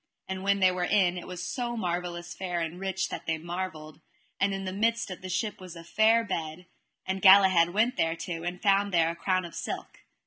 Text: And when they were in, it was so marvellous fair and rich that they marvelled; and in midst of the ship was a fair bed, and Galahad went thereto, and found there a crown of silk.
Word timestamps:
And 0.27 0.41
when 0.43 0.61
they 0.61 0.71
were 0.71 0.83
in, 0.83 1.15
it 1.15 1.27
was 1.27 1.43
so 1.45 1.77
marvellous 1.77 2.33
fair 2.33 2.59
and 2.59 2.79
rich 2.79 3.09
that 3.09 3.27
they 3.27 3.37
marvelled; 3.37 3.99
and 4.39 4.51
in 4.51 4.79
midst 4.79 5.11
of 5.11 5.21
the 5.21 5.29
ship 5.29 5.61
was 5.61 5.75
a 5.75 5.83
fair 5.83 6.23
bed, 6.23 6.65
and 7.05 7.21
Galahad 7.21 7.69
went 7.69 7.97
thereto, 7.97 8.41
and 8.41 8.59
found 8.63 8.91
there 8.91 9.11
a 9.11 9.15
crown 9.15 9.45
of 9.45 9.53
silk. 9.53 9.99